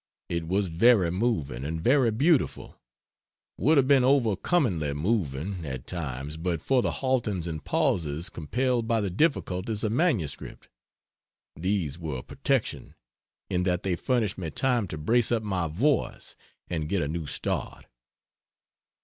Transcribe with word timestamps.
It 0.29 0.47
was 0.47 0.65
very 0.65 1.11
moving 1.11 1.63
and 1.63 1.79
very 1.79 2.09
beautiful 2.09 2.81
would 3.55 3.77
have 3.77 3.87
been 3.87 4.03
over 4.03 4.35
comingly 4.35 4.95
moving, 4.95 5.63
at 5.63 5.85
times, 5.85 6.37
but 6.37 6.59
for 6.59 6.81
the 6.81 6.89
haltings 7.03 7.45
and 7.45 7.63
pauses 7.63 8.27
compelled 8.27 8.87
by 8.87 8.99
the 8.99 9.11
difficulties 9.11 9.83
of 9.83 9.91
MS 9.91 10.35
these 11.55 11.99
were 11.99 12.17
a 12.17 12.23
protection, 12.23 12.95
in 13.47 13.61
that 13.61 13.83
they 13.83 13.95
furnished 13.95 14.39
me 14.39 14.49
time 14.49 14.87
to 14.87 14.97
brace 14.97 15.31
up 15.31 15.43
my 15.43 15.67
voice, 15.67 16.35
and 16.67 16.89
get 16.89 17.03
a 17.03 17.07
new 17.07 17.27
start. 17.27 17.85